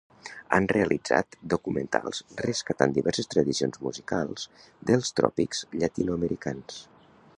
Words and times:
Han 0.55 0.67
realitzat 0.69 1.35
documentals 1.53 2.21
rescatant 2.45 2.95
diverses 2.95 3.29
tradicions 3.35 3.83
musicals 3.89 4.49
dels 4.91 5.13
tròpics 5.21 5.63
llatinoamericans. 5.81 6.81